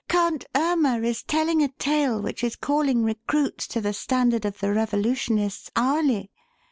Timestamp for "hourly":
5.75-6.31